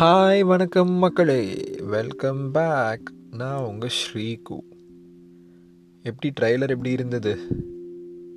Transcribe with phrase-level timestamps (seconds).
[0.00, 1.64] Hi வணக்கம் மக்களே.
[1.82, 4.58] Welcome back நான் உங்கள் ஸ்ரீகு.
[6.02, 7.38] எப்படி ட்ரைலர் எப்படி இருந்தது?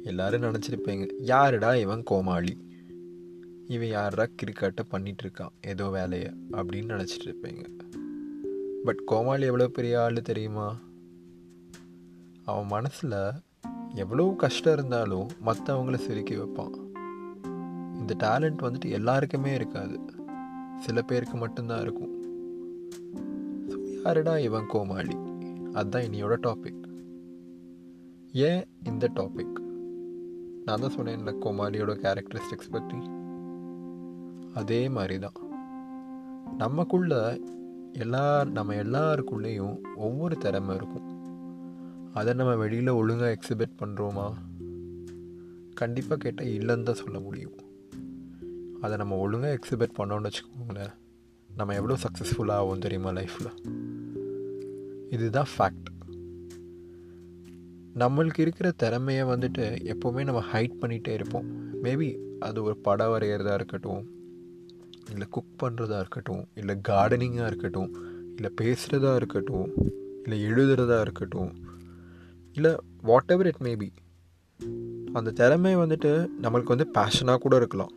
[0.03, 1.09] எல்லோரும் நினச்சிருப்பீங்க.
[1.19, 2.57] யாருடா இவன் கோமாளி?
[3.67, 7.65] இவன் யாரா கிரிக்கெட்டை பண்ணிகிட்ருக்கான் ஏதோ வேலையை அப்படின்னு நினச்சிட்டு இருப்பீங்க
[8.83, 10.79] பட் கோமாளி எவ்வளோ பெரிய ஆள் தெரியுமா?
[12.45, 13.31] அவன் மனசில்
[13.95, 16.75] எவ்வளோ கஷ்டம் இருந்தாலும் மற்றவங்கள சிரிக்க வைப்பான்.
[17.99, 19.99] இந்த டேலண்ட் வந்துட்டு எல்லாருக்குமே இருக்காது.
[20.85, 22.13] சில பேருக்கு மட்டும்தான் இருக்கும்.
[23.69, 25.17] ஸோ யாருடா இவன் கோமாளி?
[25.73, 26.83] அதுதான் இனியோட டாபிக்
[28.33, 29.57] ஏன் இந்த டாபிக்
[30.65, 32.99] நான் தான் சொன்னேன்ல கோமாளியோட கேரக்டரிஸ்டிக்ஸ் பற்றி
[34.53, 35.37] அதே மாதிரி தான்
[36.57, 37.13] நமக்குள்ள
[38.03, 38.25] எல்லா
[38.57, 41.07] நம்ம எல்லாருக்குள்ளேயும் ஒவ்வொரு திறமை இருக்கும்.
[42.13, 44.27] அதை நம்ம வெளியில் ஒழுங்காக எக்ஸிபிட் பண்ணுறோமா
[45.73, 47.57] கண்டிப்பாக கேட்டால் இல்லைன்னு தான் சொல்ல முடியும்.
[48.81, 50.93] அதை நம்ம ஒழுங்காக எக்ஸிபிட் பண்ணோன்னு வச்சுக்கோங்களேன்.
[51.49, 53.51] நம்ம எவ்வளோ சக்ஸஸ்ஃபுல்லாக ஆகும் தெரியுமா லைஃப்பில்
[55.09, 55.89] இதுதான் ஃபேக்ட்
[58.03, 61.47] நம்மளுக்கு இருக்கிற திறமையை வந்துட்டு எப்போவுமே நம்ம ஹைட் பண்ணிகிட்டே இருப்போம்.
[61.83, 64.03] மேபி அது ஒரு படம் வரைகிறதா இருக்கட்டும்
[65.11, 67.91] இல்லை குக் பண்ணுறதா இருக்கட்டும் இல்லை கார்டனிங்காக இருக்கட்டும்
[68.35, 69.69] இல்லை பேசுகிறதா இருக்கட்டும்
[70.23, 71.51] இல்லை எழுதுறதா இருக்கட்டும்
[72.53, 73.89] இல்லை வாட் எவர் இட் மேபி
[75.13, 76.11] அந்த திறமை வந்துட்டு
[76.41, 77.93] நம்மளுக்கு வந்து பேஷனாக கூட இருக்கலாம்.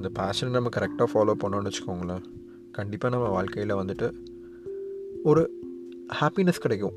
[0.00, 2.24] அந்த பேஷனை நம்ம கரெக்டாக ஃபாலோ பண்ணோன்னு வச்சுக்கோங்களேன்
[2.72, 4.12] கண்டிப்பாக நம்ம வாழ்க்கையில் வந்துட்டு
[5.24, 5.50] ஒரு
[6.20, 6.92] ஹாப்பினஸ் கிடைக்கும்.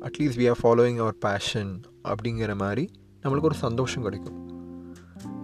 [0.00, 2.90] At least we are following our passion அப்படிங்கிற மாதிரி
[3.22, 4.50] நம்மளுக்கு ஒரு சந்தோஷம் கிடைக்கும்.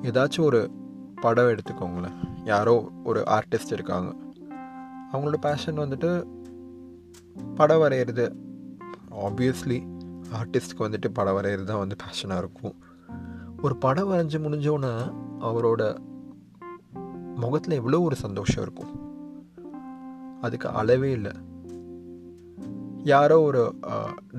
[0.02, 0.70] ஏதாச்சும் ஒரு
[1.14, 2.12] படம் எடுத்துக்கோங்களேன்
[2.44, 4.16] யாரோ ஒரு ஆர்டிஸ்ட் இருக்காங்க.
[5.12, 6.24] அவங்களோட பேஷன் வந்துட்டு
[7.54, 8.34] படம் வரைகிறது
[9.10, 9.80] ஆப்வியஸ்லி
[10.32, 12.76] ஆர்டிஸ்ட்க்கு வந்துட்டு படம் வரைகிறது தான் வந்து பேஷனாக இருக்கும்.
[13.62, 16.08] ஒரு படம் வரைஞ்சி முடிஞ்சோன்னே அவரோட
[17.36, 18.92] முகத்தில் எவ்வளோ ஒரு சந்தோஷம் இருக்கும்.
[20.40, 21.32] அதுக்கு அளவே இல்லை.
[23.04, 23.74] யாரோ ஒரு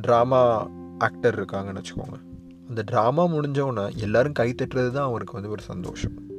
[0.07, 0.41] ட்ராமா
[0.97, 2.17] ஆக்டர் இருக்காங்கன்னு வச்சுக்கோங்க.
[2.69, 6.29] அந்த ட்ராமா முடிஞ்சோன்னே எல்லோரும் கை தட்டுறது தான் அவருக்கு வந்து ஒரு சந்தோஷம்.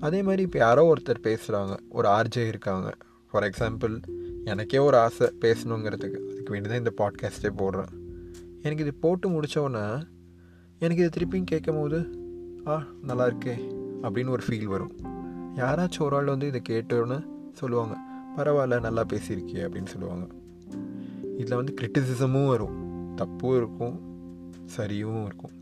[0.00, 2.94] அதே மாதிரி இப்போ யாரோ ஒருத்தர் பேசுகிறாங்க ஒரு ஆர்ஜே இருக்காங்க.
[3.30, 4.02] ஃபார் எக்ஸாம்பிள்
[4.44, 6.20] எனக்கே ஒரு ஆசை பேசணுங்கிறதுக்கு.
[6.30, 7.92] அதுக்கு வேண்டி தான் இந்த பாட்காஸ்ட்டே போடுறேன்.
[8.62, 10.02] எனக்கு இது போட்டு முடித்தோடனே
[10.78, 11.98] எனக்கு இது திருப்பியும் கேட்கும் போது
[12.66, 13.71] ஆ நல்லா இருக்கே.
[14.02, 14.92] அப்படின்னு ஒரு ஃபீல் வரும்.
[15.54, 17.96] யாராச்சும் ஒரு ஆள் வந்து இதை கேட்டோன்னு சொல்லுவாங்க.
[18.36, 20.26] பரவாயில்ல நல்லா பேசியிருக்கிய அப்படின்னு சொல்லுவாங்க.
[21.38, 22.90] இதில் வந்து கிரிட்டிசிசமும் வரும்.
[23.16, 24.00] தப்பும் இருக்கும்
[24.76, 25.60] சரியும் இருக்கும்.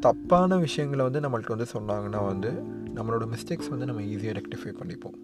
[0.00, 2.50] தப்பான விஷயங்களை வந்து நம்மள்ட்ட வந்து சொன்னாங்கன்னா வந்து
[2.94, 5.14] நம்மளோட மிஸ்டேக்ஸ் வந்து நம்ம ஈஸியாக ரெக்டிஃபை பண்ணிப்போம்.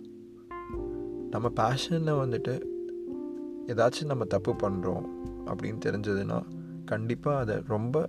[1.30, 2.62] நம்ம பேஷனில் வந்துட்டு
[3.66, 5.04] ஏதாச்சும் நம்ம தப்பு பண்ணுறோம்
[5.46, 6.42] அப்படின்னு தெரிஞ்சதுன்னா
[6.84, 8.08] கண்டிப்பாக அதை ரொம்ப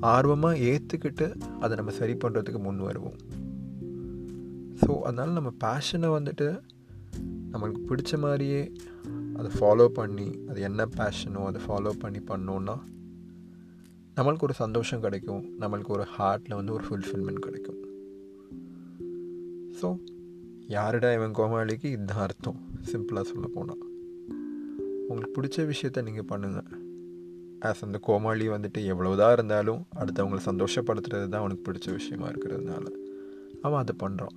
[0.00, 3.16] ஆர்வமாக ஏற்றுக்கிட்டு அதை நம்ம சரி பண்ணுறதுக்கு முன் வருவோம்.
[4.80, 6.60] ஸோ அதனால் நம்ம பேஷனை வந்துட்டு
[7.52, 8.72] நம்மளுக்கு பிடிச்ச மாதிரியே
[9.36, 12.76] அதை ஃபாலோ பண்ணி அது என்ன பேஷனோ அதை ஃபாலோ பண்ணி பண்ணோன்னா
[14.16, 15.44] நம்மளுக்கு ஒரு சந்தோஷம் கிடைக்கும்.
[15.60, 17.80] நம்மளுக்கு ஒரு ஹார்ட்டில் வந்து ஒரு ஃபுல்ஃபில்மெண்ட் கிடைக்கும்.
[19.80, 19.98] ஸோ
[20.66, 21.84] யாருடா இவன் கோமாளிக்கு?
[21.84, 22.60] இதுதான் அர்த்தம்.
[22.92, 23.84] சிம்பிளாக சொல்ல போனால்
[25.08, 26.85] உங்களுக்கு பிடிச்ச விஷயத்த நீங்கள் பண்ணுங்கள்
[27.60, 32.86] ஆஸ் அந்த கோமாளி வந்துட்டு எவ்வளவுதான் இருந்தாலும் அடுத்தவங்களை சந்தோஷப்படுத்துறது தான் அவனுக்கு பிடிச்ச விஷயமா இருக்கிறதுனால.
[33.62, 34.36] அவன் அதை பண்ணுறான்